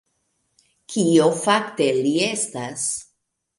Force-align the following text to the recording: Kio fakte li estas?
Kio 0.93 1.27
fakte 1.43 1.89
li 2.01 2.17
estas? 2.31 2.89